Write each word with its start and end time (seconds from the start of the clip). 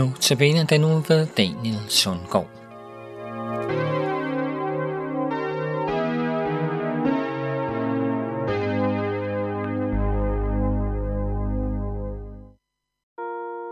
Nu 0.00 0.12
tabiner 0.20 0.64
den 0.64 0.80
nu 0.80 0.88
ved 1.08 1.26
Daniel 1.36 1.80
Sundgaard. 1.88 2.46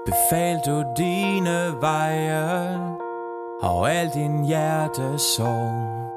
Befal 0.06 0.60
du 0.66 0.84
dine 0.96 1.74
veje 1.80 2.78
og 3.62 3.92
al 3.92 4.10
din 4.14 4.44
hjerte 4.44 5.18
sorg 5.18 6.10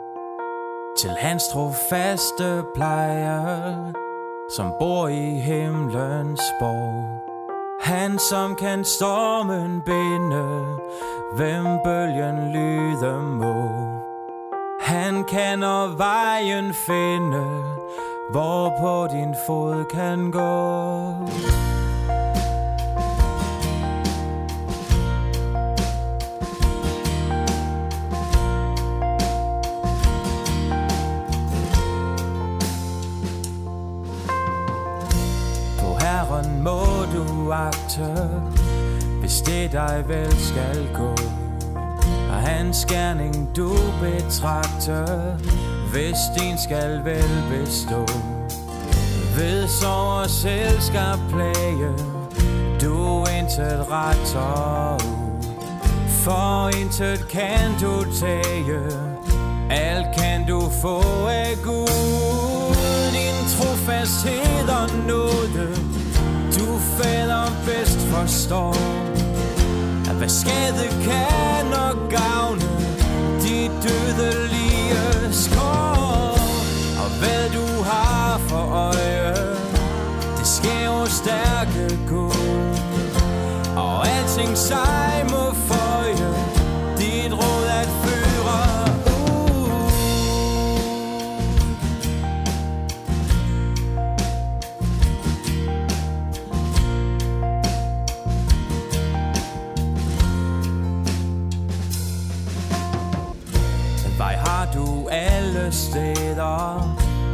til 0.97 1.09
hans 1.09 1.43
trofaste 1.47 2.63
plejer, 2.75 3.91
som 4.55 4.73
bor 4.79 5.07
i 5.07 5.39
himlens 5.39 6.41
borg. 6.59 7.30
Han 7.83 8.19
som 8.19 8.55
kan 8.55 8.85
stormen 8.85 9.81
binde, 9.81 10.77
hvem 11.35 11.65
bølgen 11.83 12.51
lyder 12.51 13.21
må. 13.21 13.69
Han 14.79 15.23
kan 15.23 15.63
og 15.63 15.97
vejen 15.97 16.73
finde, 16.73 17.63
hvor 18.31 18.69
på 18.79 19.07
din 19.15 19.35
fod 19.47 19.85
kan 19.85 20.31
gå. 20.31 21.80
Du 37.51 38.41
hvis 39.19 39.41
det 39.41 39.71
dig 39.71 40.03
vel 40.07 40.37
skal 40.39 40.87
gå. 40.95 41.15
Og 42.29 42.35
hans 42.35 42.85
gerning 42.85 43.55
du 43.55 43.75
betragter 44.01 45.37
hvis 45.91 46.17
din 46.39 46.57
skal 46.57 47.05
vel 47.05 47.43
bestå. 47.51 48.05
Ved 49.37 49.67
sorg 49.67 50.23
og 50.23 50.29
selskab 50.29 51.17
plage, 51.29 51.91
du 52.81 53.25
intet 53.39 53.85
retter. 53.91 54.97
For 56.23 56.77
intet 56.81 57.27
kan 57.27 57.71
du 57.81 58.05
tage, 58.19 58.79
alt 59.69 60.15
kan 60.17 60.47
du 60.47 60.69
få 60.81 61.01
af 61.27 61.55
Gud. 61.63 62.75
Din 63.11 63.37
trofasthed 63.57 64.69
og 64.69 64.89
nåde, 65.07 65.90
fader 67.01 67.45
bedst 67.65 67.99
forstår. 67.99 68.75
At 70.09 70.15
hvad 70.15 70.29
skade 70.29 70.87
kan 71.07 71.73
og 71.85 71.93
gavne, 72.09 72.61
De 73.43 73.57
dødelige 73.85 75.33
skår. 75.33 76.37
Og 77.03 77.09
hvad 77.19 77.43
du 77.57 77.83
har 77.83 78.37
for 78.49 78.65
øje, 78.87 79.35
det 80.37 80.47
sker 80.47 80.85
jo 80.85 81.05
stærke 81.05 81.99
Gud. 82.09 82.77
Og 83.75 84.07
alting 84.07 84.57
sig 84.57 85.00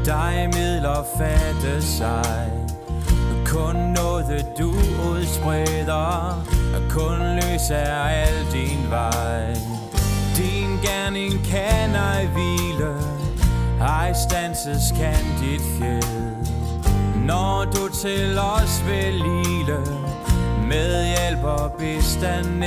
dig 0.06 0.50
midler 0.54 1.04
fatte 1.18 1.82
sig. 1.82 2.52
Kun 3.46 3.76
noget 3.76 4.46
du 4.58 4.74
udspreder, 5.12 6.44
kun 6.90 7.20
løs 7.36 7.70
er 7.72 8.04
al 8.04 8.46
din 8.54 8.90
vej. 8.90 9.54
Din 10.38 10.70
gerning 10.84 11.34
kan 11.46 11.96
ej 11.96 12.26
hvile, 12.26 12.94
ej 13.82 14.14
stanses 14.14 14.94
kan 15.00 15.26
dit 15.42 15.62
fjed. 15.80 16.36
Når 17.26 17.66
du 17.66 17.90
til 17.94 18.40
os 18.40 18.84
vil 18.88 19.14
lille 19.14 19.80
med 20.68 21.06
hjælp 21.06 21.44
og 21.44 21.72
bistand 21.72 22.64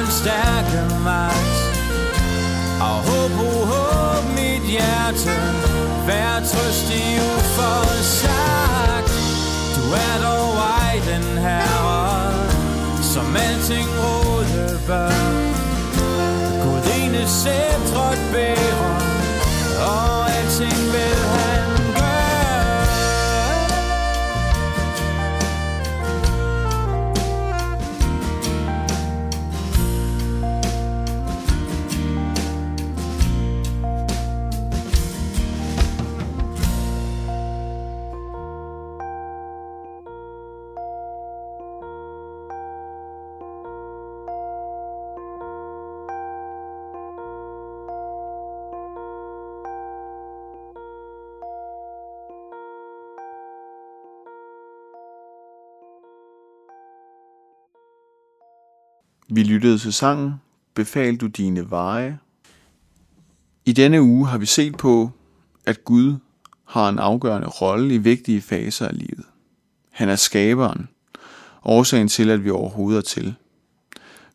en 0.00 0.06
stærke 0.20 0.80
magt. 1.04 1.58
Og 2.80 2.96
håb, 3.08 3.32
oh, 3.46 3.68
håb 3.70 4.24
mit 4.38 4.64
hjerte, 4.74 5.34
vær 6.06 6.34
trøstig 6.50 7.20
uforsagt. 7.34 9.12
Du 9.76 9.84
er 10.06 10.16
dog 10.26 10.54
ej 10.82 10.94
den 11.10 11.38
herre, 11.38 12.32
som 13.02 13.36
alting 13.36 13.88
råde 14.00 14.78
bør. 14.86 15.12
Gud 16.62 16.84
ene 16.98 17.22
sætret 17.26 17.87
Vi 59.30 59.42
lyttede 59.42 59.78
til 59.78 59.92
sangen 59.92 60.34
Befal 60.74 61.16
du 61.16 61.26
dine 61.26 61.70
veje. 61.70 62.18
I 63.64 63.72
denne 63.72 64.02
uge 64.02 64.26
har 64.26 64.38
vi 64.38 64.46
set 64.46 64.76
på, 64.76 65.10
at 65.66 65.84
Gud 65.84 66.16
har 66.64 66.88
en 66.88 66.98
afgørende 66.98 67.48
rolle 67.48 67.94
i 67.94 67.98
vigtige 67.98 68.40
faser 68.40 68.88
af 68.88 68.98
livet. 68.98 69.24
Han 69.90 70.08
er 70.08 70.16
skaberen, 70.16 70.88
årsagen 71.64 72.08
til, 72.08 72.30
at 72.30 72.44
vi 72.44 72.50
overhovedet 72.50 72.98
er 72.98 73.02
til. 73.02 73.34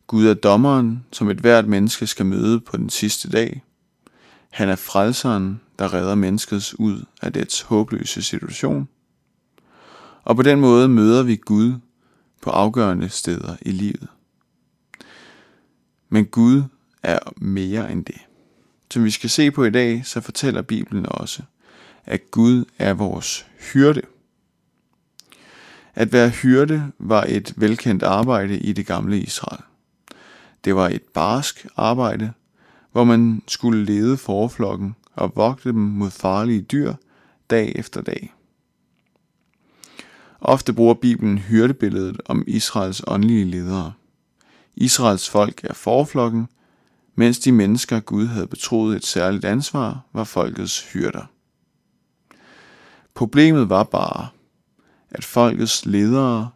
Gud 0.06 0.26
er 0.26 0.34
dommeren, 0.34 1.04
som 1.12 1.30
et 1.30 1.38
hvert 1.38 1.68
menneske 1.68 2.06
skal 2.06 2.26
møde 2.26 2.60
på 2.60 2.76
den 2.76 2.90
sidste 2.90 3.30
dag. 3.30 3.62
Han 4.50 4.68
er 4.68 4.76
frelseren, 4.76 5.60
der 5.78 5.94
redder 5.94 6.14
menneskets 6.14 6.78
ud 6.78 7.04
af 7.22 7.32
dets 7.32 7.60
håbløse 7.60 8.22
situation. 8.22 8.88
Og 10.24 10.36
på 10.36 10.42
den 10.42 10.60
måde 10.60 10.88
møder 10.88 11.22
vi 11.22 11.36
Gud 11.36 11.74
på 12.42 12.50
afgørende 12.50 13.08
steder 13.08 13.56
i 13.62 13.70
livet. 13.70 14.08
Men 16.14 16.26
Gud 16.26 16.62
er 17.02 17.18
mere 17.36 17.92
end 17.92 18.04
det. 18.04 18.20
Som 18.90 19.04
vi 19.04 19.10
skal 19.10 19.30
se 19.30 19.50
på 19.50 19.64
i 19.64 19.70
dag, 19.70 20.06
så 20.06 20.20
fortæller 20.20 20.62
Bibelen 20.62 21.06
også, 21.08 21.42
at 22.04 22.30
Gud 22.30 22.64
er 22.78 22.94
vores 22.94 23.46
hyrde. 23.72 24.02
At 25.94 26.12
være 26.12 26.28
hyrde 26.28 26.92
var 26.98 27.24
et 27.28 27.54
velkendt 27.56 28.02
arbejde 28.02 28.58
i 28.58 28.72
det 28.72 28.86
gamle 28.86 29.20
Israel. 29.20 29.60
Det 30.64 30.74
var 30.74 30.88
et 30.88 31.02
barsk 31.02 31.66
arbejde, 31.76 32.32
hvor 32.92 33.04
man 33.04 33.42
skulle 33.48 33.84
lede 33.84 34.16
forflokken 34.16 34.94
og 35.14 35.32
vogte 35.36 35.68
dem 35.68 35.80
mod 35.80 36.10
farlige 36.10 36.62
dyr 36.62 36.94
dag 37.50 37.72
efter 37.76 38.02
dag. 38.02 38.34
Ofte 40.40 40.72
bruger 40.72 40.94
Bibelen 40.94 41.38
hyrdebilledet 41.38 42.20
om 42.24 42.44
Israels 42.46 43.02
åndelige 43.06 43.44
ledere. 43.44 43.92
Israels 44.76 45.30
folk 45.30 45.64
er 45.64 45.74
forflokken, 45.74 46.46
mens 47.14 47.38
de 47.38 47.52
mennesker 47.52 48.00
Gud 48.00 48.26
havde 48.26 48.46
betroet 48.46 48.96
et 48.96 49.06
særligt 49.06 49.44
ansvar, 49.44 50.00
var 50.12 50.24
folkets 50.24 50.92
hyrder. 50.92 51.30
Problemet 53.14 53.68
var 53.68 53.84
bare, 53.84 54.28
at 55.10 55.24
folkets 55.24 55.86
ledere 55.86 56.50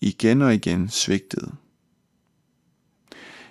igen 0.00 0.42
og 0.42 0.54
igen 0.54 0.88
svigtede. 0.88 1.52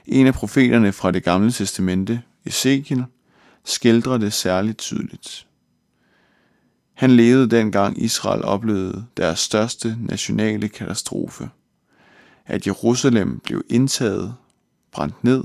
En 0.05 0.27
af 0.27 0.33
profeterne 0.33 0.91
fra 0.91 1.11
det 1.11 1.23
gamle 1.23 1.51
testamente, 1.51 2.21
Ezekiel, 2.45 3.05
skildrer 3.65 4.17
det 4.17 4.33
særligt 4.33 4.77
tydeligt. 4.77 5.47
Han 6.93 7.11
levede 7.11 7.49
dengang 7.49 8.03
Israel 8.03 8.43
oplevede 8.43 9.05
deres 9.17 9.39
største 9.39 9.97
nationale 9.99 10.69
katastrofe. 10.69 11.49
At 12.49 12.67
Jerusalem 12.67 13.39
blev 13.39 13.63
indtaget, 13.69 14.35
brændt 14.91 15.23
ned, 15.23 15.43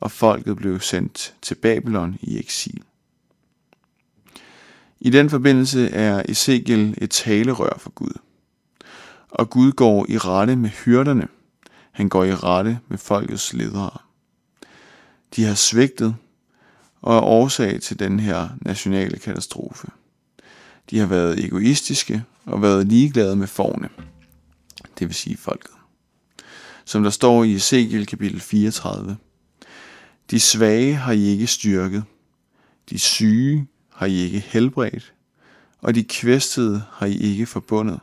og 0.00 0.10
folket 0.10 0.56
blev 0.56 0.80
sendt 0.80 1.34
til 1.42 1.54
Babylon 1.54 2.18
i 2.20 2.38
eksil. 2.38 2.82
I 5.00 5.10
den 5.10 5.30
forbindelse 5.30 5.88
er 5.88 6.22
Ezekiel 6.28 6.94
et 6.98 7.10
talerør 7.10 7.78
for 7.78 7.90
Gud. 7.90 8.18
Og 9.30 9.50
Gud 9.50 9.72
går 9.72 10.06
i 10.08 10.18
rette 10.18 10.56
med 10.56 10.70
hyrderne. 10.70 11.28
Han 11.92 12.08
går 12.08 12.24
i 12.24 12.34
rette 12.34 12.80
med 12.88 12.98
folkets 12.98 13.52
ledere. 13.52 13.98
De 15.36 15.44
har 15.44 15.54
svigtet 15.54 16.16
og 17.02 17.16
er 17.16 17.20
årsag 17.20 17.80
til 17.80 17.98
den 17.98 18.20
her 18.20 18.48
nationale 18.60 19.18
katastrofe. 19.18 19.88
De 20.90 20.98
har 20.98 21.06
været 21.06 21.44
egoistiske 21.44 22.24
og 22.44 22.62
været 22.62 22.86
ligeglade 22.86 23.36
med 23.36 23.46
forne, 23.46 23.88
det 24.98 25.08
vil 25.08 25.14
sige 25.14 25.36
folket. 25.36 25.81
Som 26.84 27.02
der 27.02 27.10
står 27.10 27.44
i 27.44 27.54
Ezekiel 27.54 28.06
kapitel 28.06 28.40
34. 28.40 29.16
De 30.30 30.40
svage 30.40 30.94
har 30.94 31.12
I 31.12 31.22
ikke 31.22 31.46
styrket, 31.46 32.04
de 32.90 32.98
syge 32.98 33.66
har 33.90 34.06
I 34.06 34.14
ikke 34.14 34.40
helbredt, 34.40 35.14
og 35.78 35.94
de 35.94 36.04
kvæstede 36.04 36.82
har 36.90 37.06
I 37.06 37.16
ikke 37.16 37.46
forbundet. 37.46 38.00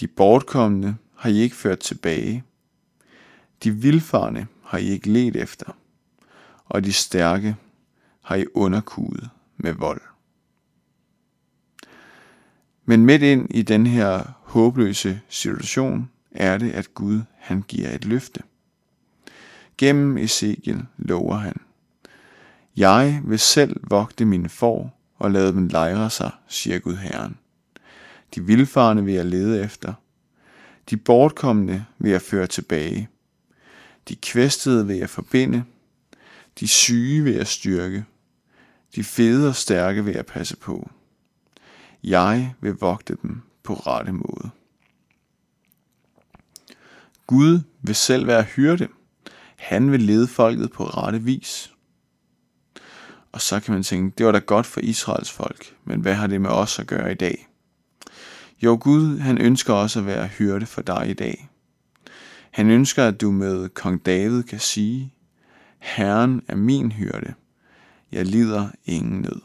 De 0.00 0.06
bortkommende 0.06 0.96
har 1.16 1.30
I 1.30 1.38
ikke 1.38 1.56
ført 1.56 1.78
tilbage, 1.78 2.44
de 3.64 3.70
vilfarne 3.70 4.46
har 4.64 4.78
I 4.78 4.86
ikke 4.86 5.10
let 5.10 5.36
efter, 5.36 5.76
og 6.64 6.84
de 6.84 6.92
stærke 6.92 7.56
har 8.22 8.36
I 8.36 8.44
underkudet 8.54 9.30
med 9.56 9.72
vold. 9.72 10.00
Men 12.84 13.06
midt 13.06 13.22
ind 13.22 13.54
i 13.54 13.62
den 13.62 13.86
her 13.86 14.38
håbløse 14.42 15.20
situation 15.28 16.10
er 16.34 16.58
det, 16.58 16.70
at 16.70 16.94
Gud 16.94 17.20
han 17.38 17.62
giver 17.68 17.90
et 17.90 18.04
løfte. 18.04 18.42
Gennem 19.78 20.18
Ezekiel 20.18 20.82
lover 20.98 21.36
han, 21.36 21.56
Jeg 22.76 23.20
vil 23.24 23.38
selv 23.38 23.80
vogte 23.90 24.24
mine 24.24 24.48
får 24.48 24.98
og 25.18 25.30
lade 25.30 25.52
dem 25.52 25.68
lejre 25.68 26.10
sig, 26.10 26.30
siger 26.48 26.78
Gud 26.78 26.96
Herren. 26.96 27.36
De 28.34 28.46
vilfarne 28.46 29.04
vil 29.04 29.14
jeg 29.14 29.26
lede 29.26 29.64
efter. 29.64 29.94
De 30.90 30.96
bortkommende 30.96 31.84
vil 31.98 32.10
jeg 32.10 32.22
føre 32.22 32.46
tilbage. 32.46 33.08
De 34.08 34.16
kvæstede 34.16 34.86
vil 34.86 34.96
jeg 34.96 35.10
forbinde. 35.10 35.64
De 36.60 36.68
syge 36.68 37.22
vil 37.22 37.34
jeg 37.34 37.46
styrke. 37.46 38.04
De 38.94 39.04
fede 39.04 39.48
og 39.48 39.56
stærke 39.56 40.04
vil 40.04 40.14
jeg 40.14 40.26
passe 40.26 40.56
på. 40.56 40.90
Jeg 42.04 42.54
vil 42.60 42.72
vogte 42.72 43.16
dem 43.22 43.40
på 43.62 43.74
rette 43.74 44.12
måde. 44.12 44.50
Gud 47.26 47.60
vil 47.82 47.94
selv 47.94 48.26
være 48.26 48.42
hyrde. 48.42 48.88
Han 49.56 49.92
vil 49.92 50.00
lede 50.00 50.28
folket 50.28 50.72
på 50.72 50.84
rette 50.84 51.22
vis. 51.22 51.72
Og 53.32 53.40
så 53.40 53.60
kan 53.60 53.74
man 53.74 53.82
tænke, 53.82 54.14
det 54.18 54.26
var 54.26 54.32
da 54.32 54.38
godt 54.38 54.66
for 54.66 54.80
Israels 54.80 55.30
folk, 55.30 55.76
men 55.84 56.00
hvad 56.00 56.14
har 56.14 56.26
det 56.26 56.40
med 56.40 56.50
os 56.50 56.78
at 56.78 56.86
gøre 56.86 57.12
i 57.12 57.14
dag? 57.14 57.48
Jo, 58.62 58.78
Gud, 58.80 59.18
han 59.18 59.38
ønsker 59.38 59.74
også 59.74 59.98
at 59.98 60.06
være 60.06 60.26
hyrde 60.26 60.66
for 60.66 60.82
dig 60.82 61.06
i 61.10 61.12
dag. 61.12 61.48
Han 62.50 62.70
ønsker, 62.70 63.04
at 63.08 63.20
du 63.20 63.30
med 63.30 63.68
kong 63.68 64.06
David 64.06 64.42
kan 64.42 64.60
sige, 64.60 65.14
Herren 65.78 66.42
er 66.48 66.56
min 66.56 66.92
hyrde. 66.92 67.34
Jeg 68.12 68.26
lider 68.26 68.68
ingen 68.84 69.20
nød. 69.20 69.40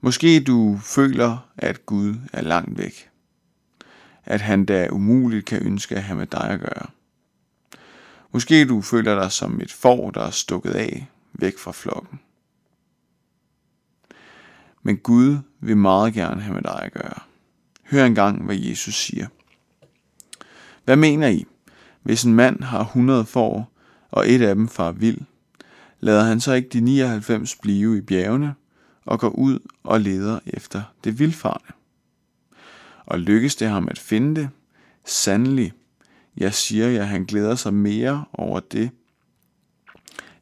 Måske 0.00 0.40
du 0.40 0.78
føler, 0.82 1.48
at 1.56 1.86
Gud 1.86 2.14
er 2.32 2.42
langt 2.42 2.78
væk. 2.78 3.09
At 4.24 4.40
han 4.40 4.64
da 4.64 4.88
umuligt 4.90 5.46
kan 5.46 5.62
ønske 5.62 5.96
at 5.96 6.02
have 6.02 6.18
med 6.18 6.26
dig 6.26 6.50
at 6.50 6.60
gøre. 6.60 6.86
Måske 8.32 8.68
du 8.68 8.82
føler 8.82 9.20
dig 9.20 9.32
som 9.32 9.60
et 9.60 9.72
får, 9.72 10.10
der 10.10 10.22
er 10.22 10.30
stukket 10.30 10.70
af, 10.70 11.10
væk 11.32 11.58
fra 11.58 11.72
flokken. 11.72 12.20
Men 14.82 14.96
Gud 14.96 15.38
vil 15.60 15.76
meget 15.76 16.14
gerne 16.14 16.42
have 16.42 16.54
med 16.54 16.62
dig 16.62 16.82
at 16.82 16.92
gøre. 16.92 17.18
Hør 17.90 18.04
engang, 18.04 18.44
hvad 18.44 18.56
Jesus 18.56 18.94
siger. 18.94 19.26
Hvad 20.84 20.96
mener 20.96 21.28
I? 21.28 21.46
Hvis 22.02 22.24
en 22.24 22.34
mand 22.34 22.62
har 22.62 22.80
100 22.80 23.24
får, 23.24 23.72
og 24.10 24.30
et 24.30 24.42
af 24.42 24.54
dem 24.54 24.68
far 24.68 24.92
vild, 24.92 25.18
lader 26.00 26.22
han 26.22 26.40
så 26.40 26.52
ikke 26.52 26.68
de 26.68 26.80
99 26.80 27.56
blive 27.56 27.98
i 27.98 28.00
bjergene 28.00 28.54
og 29.04 29.20
går 29.20 29.28
ud 29.28 29.58
og 29.82 30.00
leder 30.00 30.40
efter 30.46 30.82
det 31.04 31.18
vildfarne. 31.18 31.79
Og 33.06 33.20
lykkes 33.20 33.56
det 33.56 33.68
ham 33.68 33.88
at 33.90 33.98
finde 33.98 34.40
det, 34.40 34.50
sandelig, 35.04 35.72
jeg 36.36 36.54
siger 36.54 36.88
jer, 36.88 37.04
han 37.04 37.24
glæder 37.24 37.54
sig 37.54 37.74
mere 37.74 38.24
over 38.32 38.60
det, 38.60 38.90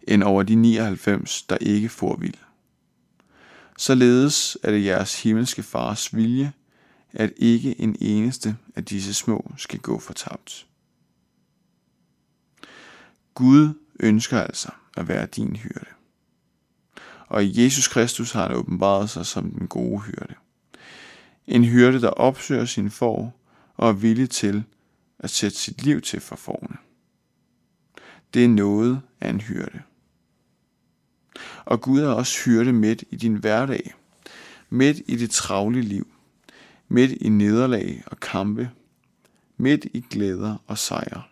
end 0.02 0.22
over 0.22 0.42
de 0.42 0.54
99, 0.54 1.42
der 1.42 1.56
ikke 1.60 1.88
får 1.88 2.16
vild. 2.16 2.34
Således 3.78 4.58
er 4.62 4.70
det 4.70 4.84
jeres 4.84 5.22
himmelske 5.22 5.62
fars 5.62 6.16
vilje, 6.16 6.52
at 7.12 7.32
ikke 7.36 7.80
en 7.80 7.96
eneste 8.00 8.56
af 8.76 8.84
disse 8.84 9.14
små 9.14 9.52
skal 9.56 9.78
gå 9.78 9.98
fortabt. 9.98 10.66
Gud 13.34 13.68
ønsker 14.00 14.40
altså 14.40 14.70
at 14.96 15.08
være 15.08 15.26
din 15.26 15.56
hyrde. 15.56 15.86
Og 17.26 17.44
i 17.44 17.64
Jesus 17.64 17.88
Kristus 17.88 18.32
har 18.32 18.42
han 18.48 18.56
åbenbaret 18.56 19.10
sig 19.10 19.26
som 19.26 19.50
den 19.50 19.66
gode 19.68 20.00
hyrde. 20.00 20.34
En 21.48 21.64
hyrde, 21.64 22.00
der 22.00 22.08
opsøger 22.08 22.64
sin 22.64 22.90
får 22.90 23.40
og 23.74 23.88
er 23.88 23.92
villig 23.92 24.30
til 24.30 24.64
at 25.18 25.30
sætte 25.30 25.56
sit 25.56 25.82
liv 25.82 26.00
til 26.00 26.20
for 26.20 26.36
forne. 26.36 26.76
Det 28.34 28.44
er 28.44 28.48
noget 28.48 29.00
af 29.20 29.30
en 29.30 29.40
hyrde. 29.40 29.82
Og 31.64 31.80
Gud 31.80 32.00
er 32.00 32.08
også 32.08 32.44
hyrde 32.44 32.72
midt 32.72 33.04
i 33.10 33.16
din 33.16 33.34
hverdag, 33.34 33.94
midt 34.70 35.00
i 35.06 35.16
det 35.16 35.30
travle 35.30 35.82
liv, 35.82 36.06
midt 36.88 37.10
i 37.10 37.28
nederlag 37.28 38.02
og 38.06 38.20
kampe, 38.20 38.70
midt 39.56 39.84
i 39.84 40.04
glæder 40.10 40.56
og 40.66 40.78
sejre. 40.78 41.22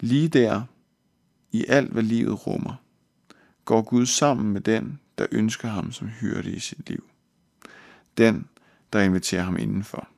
Lige 0.00 0.28
der, 0.28 0.62
i 1.52 1.64
alt 1.68 1.92
hvad 1.92 2.02
livet 2.02 2.46
rummer, 2.46 2.74
går 3.64 3.82
Gud 3.82 4.06
sammen 4.06 4.52
med 4.52 4.60
den, 4.60 5.00
der 5.18 5.26
ønsker 5.30 5.68
ham 5.68 5.92
som 5.92 6.08
hyrde 6.08 6.50
i 6.50 6.58
sit 6.58 6.88
liv. 6.88 7.04
Den, 8.18 8.48
der 8.94 9.02
inviterer 9.02 9.42
ham 9.42 9.56
indenfor. 9.56 10.08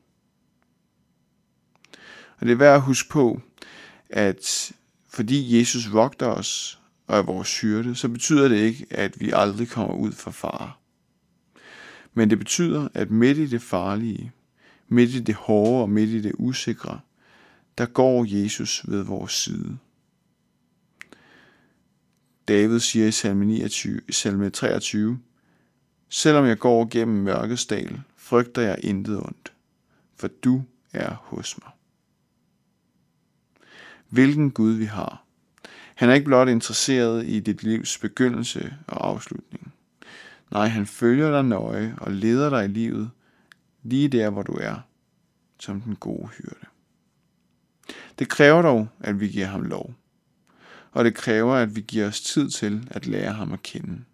Og 2.39 2.47
det 2.47 2.53
er 2.53 2.57
værd 2.57 2.75
at 2.75 2.83
huske 2.83 3.09
på, 3.09 3.41
at 4.11 4.73
fordi 5.09 5.59
Jesus 5.59 5.93
vogter 5.93 6.27
os 6.27 6.81
og 7.07 7.19
er 7.19 7.23
vores 7.23 7.61
hyrde, 7.61 7.95
så 7.95 8.09
betyder 8.09 8.49
det 8.49 8.57
ikke, 8.57 8.87
at 8.91 9.21
vi 9.21 9.31
aldrig 9.35 9.69
kommer 9.69 9.95
ud 9.95 10.13
for 10.13 10.31
fare. 10.31 10.73
Men 12.15 12.31
det 12.31 12.39
betyder, 12.39 12.89
at 12.95 13.11
midt 13.11 13.39
i 13.39 13.47
det 13.47 13.63
farlige, 13.63 14.33
midt 14.89 15.11
i 15.11 15.21
det 15.21 15.35
hårde 15.35 15.83
og 15.83 15.91
midt 15.91 16.11
i 16.11 16.21
det 16.21 16.33
usikre, 16.39 17.01
der 17.79 17.87
går 17.87 18.27
Jesus 18.29 18.85
ved 18.89 19.03
vores 19.03 19.33
side. 19.33 19.79
David 22.49 22.81
siger 22.81 23.07
i 23.07 23.13
salme, 23.13 23.45
29, 23.45 24.01
salme 24.11 24.51
23, 24.51 25.19
Selvom 26.09 26.47
jeg 26.47 26.59
går 26.59 26.89
gennem 26.91 27.23
mørkets 27.23 27.67
dal, 27.67 28.01
frygter 28.27 28.63
jeg 28.63 28.79
intet 28.83 29.17
ondt, 29.17 29.53
for 30.17 30.29
du 30.29 30.63
er 30.93 31.15
hos 31.15 31.59
mig. 31.63 31.73
Hvilken 34.09 34.51
Gud 34.51 34.73
vi 34.73 34.85
har. 34.85 35.25
Han 35.95 36.11
er 36.11 36.15
ikke 36.15 36.25
blot 36.25 36.49
interesseret 36.49 37.27
i 37.27 37.41
dit 37.41 37.63
livs 37.63 37.99
begyndelse 37.99 38.75
og 38.87 39.09
afslutning. 39.09 39.73
Nej, 40.51 40.69
han 40.69 40.87
følger 40.87 41.31
dig 41.31 41.45
nøje 41.45 41.95
og 41.99 42.13
leder 42.13 42.51
dig 42.51 42.65
i 42.65 42.69
livet 42.69 43.11
lige 43.83 44.09
der 44.09 44.31
hvor 44.31 44.43
du 44.43 44.53
er, 44.53 44.77
som 45.61 45.81
den 45.81 45.97
gode 45.97 46.29
hyrde. 46.29 46.67
Det 48.19 48.29
kræver 48.29 48.63
dog, 48.63 48.89
at 49.01 49.21
vi 49.21 49.29
giver 49.29 49.47
ham 49.47 49.63
lov. 49.63 49.95
Og 50.93 51.05
det 51.05 51.15
kræver, 51.15 51.55
at 51.55 51.77
vi 51.77 51.81
giver 51.81 52.07
os 52.09 52.21
tid 52.21 52.51
til 52.51 52.89
at 52.91 53.07
lære 53.07 53.33
ham 53.33 53.53
at 53.53 53.63
kende. 53.63 54.05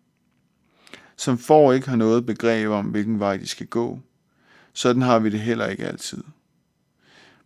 Som 1.22 1.38
får 1.38 1.72
ikke 1.72 1.88
har 1.88 1.96
noget 1.96 2.26
begreb 2.26 2.68
om, 2.68 2.86
hvilken 2.86 3.20
vej 3.20 3.36
de 3.36 3.46
skal 3.46 3.66
gå, 3.66 4.00
sådan 4.72 5.02
har 5.02 5.18
vi 5.18 5.30
det 5.30 5.40
heller 5.40 5.66
ikke 5.66 5.86
altid. 5.86 6.24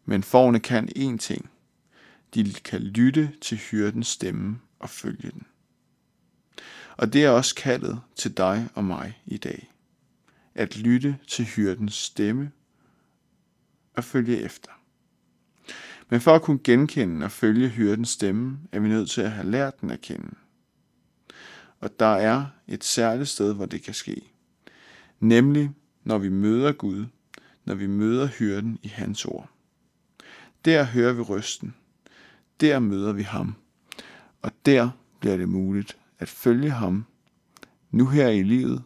Men 0.05 0.23
forne 0.23 0.61
kan 0.61 0.89
én 0.97 1.17
ting. 1.17 1.51
De 2.35 2.53
kan 2.53 2.81
lytte 2.81 3.33
til 3.41 3.59
hyrdens 3.59 4.07
stemme 4.07 4.59
og 4.79 4.91
følge 4.91 5.31
den. 5.31 5.47
Og 6.97 7.13
det 7.13 7.25
er 7.25 7.31
også 7.31 7.55
kaldet 7.55 8.01
til 8.15 8.37
dig 8.37 8.69
og 8.75 8.85
mig 8.85 9.23
i 9.27 9.37
dag. 9.37 9.73
At 10.55 10.77
lytte 10.77 11.19
til 11.29 11.45
hyrdens 11.45 11.95
stemme 11.95 12.51
og 13.97 14.05
følge 14.05 14.41
efter. 14.41 14.71
Men 16.09 16.21
for 16.21 16.35
at 16.35 16.43
kunne 16.43 16.61
genkende 16.65 17.25
og 17.25 17.33
følge 17.33 17.69
hyrdens 17.69 18.09
stemme, 18.09 18.59
er 18.73 18.81
vi 18.81 18.89
nødt 18.89 19.11
til 19.11 19.21
at 19.21 19.33
have 19.33 19.51
lært 19.51 19.81
den 19.81 19.91
at 19.91 20.01
kende. 20.01 20.35
Og 21.81 22.01
der 22.01 22.07
er 22.07 22.47
et 22.69 22.85
særligt 22.85 23.29
sted, 23.29 23.55
hvor 23.55 23.67
det 23.67 23.83
kan 23.83 23.95
ske. 23.95 24.23
Nemlig, 25.21 25.71
når 26.05 26.19
vi 26.19 26.29
møder 26.29 26.73
Gud, 26.73 27.07
når 27.65 27.75
vi 27.75 27.87
møder 27.87 28.27
hyrden 28.27 28.79
i 28.83 28.89
hans 28.89 29.25
ord. 29.25 29.51
Der 30.65 30.85
hører 30.85 31.13
vi 31.13 31.21
røsten. 31.21 31.75
Der 32.61 32.79
møder 32.79 33.13
vi 33.13 33.23
ham. 33.23 33.55
Og 34.43 34.53
der 34.67 34.91
bliver 35.21 35.37
det 35.37 35.49
muligt 35.49 35.97
at 36.19 36.29
følge 36.29 36.71
ham, 36.71 37.05
nu 37.91 38.07
her 38.07 38.29
i 38.29 38.43
livet, 38.43 38.83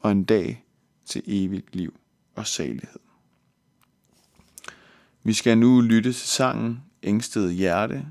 og 0.00 0.12
en 0.12 0.24
dag 0.24 0.64
til 1.04 1.22
evigt 1.26 1.76
liv 1.76 1.94
og 2.34 2.46
salighed. 2.46 3.00
Vi 5.22 5.32
skal 5.32 5.58
nu 5.58 5.80
lytte 5.80 6.12
til 6.12 6.28
sangen 6.28 6.82
Ængsted 7.02 7.50
Hjerte 7.50 8.06